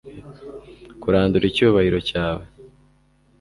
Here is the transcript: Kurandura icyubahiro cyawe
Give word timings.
Kurandura 1.01 1.45
icyubahiro 1.47 1.99
cyawe 2.09 2.45